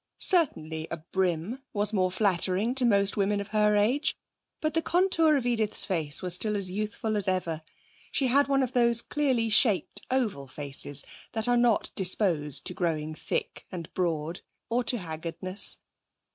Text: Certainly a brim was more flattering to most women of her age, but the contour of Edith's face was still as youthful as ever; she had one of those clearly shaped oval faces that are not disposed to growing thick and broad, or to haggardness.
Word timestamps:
Certainly 0.17 0.87
a 0.89 0.97
brim 0.97 1.61
was 1.73 1.93
more 1.93 2.11
flattering 2.11 2.73
to 2.73 2.85
most 2.85 3.17
women 3.17 3.39
of 3.39 3.49
her 3.49 3.75
age, 3.75 4.15
but 4.59 4.73
the 4.73 4.81
contour 4.81 5.37
of 5.37 5.45
Edith's 5.45 5.85
face 5.85 6.23
was 6.23 6.33
still 6.33 6.55
as 6.57 6.71
youthful 6.71 7.15
as 7.15 7.27
ever; 7.27 7.61
she 8.11 8.25
had 8.25 8.47
one 8.47 8.63
of 8.63 8.73
those 8.73 9.03
clearly 9.03 9.47
shaped 9.47 10.01
oval 10.09 10.47
faces 10.47 11.03
that 11.33 11.47
are 11.47 11.55
not 11.55 11.91
disposed 11.93 12.65
to 12.65 12.73
growing 12.73 13.13
thick 13.13 13.67
and 13.71 13.93
broad, 13.93 14.41
or 14.69 14.83
to 14.85 14.97
haggardness. 14.97 15.77